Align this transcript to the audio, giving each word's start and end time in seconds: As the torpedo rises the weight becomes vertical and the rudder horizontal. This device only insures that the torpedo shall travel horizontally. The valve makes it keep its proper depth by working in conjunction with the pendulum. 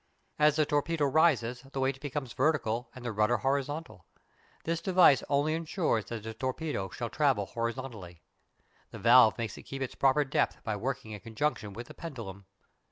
As 0.39 0.55
the 0.55 0.65
torpedo 0.65 1.05
rises 1.05 1.61
the 1.61 1.79
weight 1.79 2.01
becomes 2.01 2.33
vertical 2.33 2.89
and 2.95 3.05
the 3.05 3.11
rudder 3.11 3.37
horizontal. 3.37 4.07
This 4.63 4.81
device 4.81 5.21
only 5.29 5.53
insures 5.53 6.05
that 6.05 6.23
the 6.23 6.33
torpedo 6.33 6.89
shall 6.89 7.11
travel 7.11 7.45
horizontally. 7.45 8.23
The 8.89 8.97
valve 8.97 9.37
makes 9.37 9.59
it 9.59 9.69
keep 9.69 9.83
its 9.83 9.93
proper 9.93 10.23
depth 10.25 10.63
by 10.63 10.75
working 10.75 11.11
in 11.11 11.19
conjunction 11.19 11.73
with 11.73 11.85
the 11.85 11.93
pendulum. 11.93 12.47